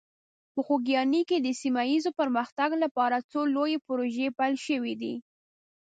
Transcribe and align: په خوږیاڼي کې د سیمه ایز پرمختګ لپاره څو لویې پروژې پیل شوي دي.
په 0.53 0.59
خوږیاڼي 0.65 1.21
کې 1.29 1.37
د 1.41 1.47
سیمه 1.61 1.83
ایز 1.91 2.05
پرمختګ 2.19 2.69
لپاره 2.83 3.25
څو 3.31 3.41
لویې 3.55 3.77
پروژې 3.87 4.27
پیل 4.39 4.55
شوي 4.67 4.93
دي. 5.01 5.13